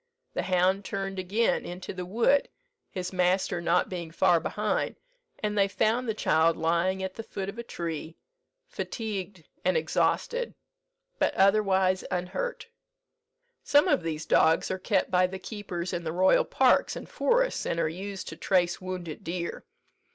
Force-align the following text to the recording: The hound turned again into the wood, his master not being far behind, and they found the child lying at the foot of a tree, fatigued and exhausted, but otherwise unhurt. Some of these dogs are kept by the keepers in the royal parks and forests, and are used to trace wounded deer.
The 0.33 0.41
hound 0.41 0.83
turned 0.83 1.19
again 1.19 1.63
into 1.63 1.93
the 1.93 2.07
wood, 2.07 2.49
his 2.89 3.13
master 3.13 3.61
not 3.61 3.87
being 3.87 4.09
far 4.09 4.39
behind, 4.39 4.95
and 5.43 5.55
they 5.55 5.67
found 5.67 6.09
the 6.09 6.15
child 6.15 6.57
lying 6.57 7.03
at 7.03 7.13
the 7.13 7.21
foot 7.21 7.47
of 7.49 7.59
a 7.59 7.63
tree, 7.63 8.17
fatigued 8.65 9.43
and 9.63 9.77
exhausted, 9.77 10.55
but 11.19 11.35
otherwise 11.35 12.03
unhurt. 12.09 12.65
Some 13.63 13.87
of 13.87 14.01
these 14.01 14.25
dogs 14.25 14.71
are 14.71 14.79
kept 14.79 15.11
by 15.11 15.27
the 15.27 15.37
keepers 15.37 15.93
in 15.93 16.03
the 16.03 16.11
royal 16.13 16.45
parks 16.45 16.95
and 16.95 17.07
forests, 17.07 17.63
and 17.67 17.79
are 17.79 17.87
used 17.87 18.27
to 18.29 18.35
trace 18.35 18.81
wounded 18.81 19.23
deer. 19.23 19.65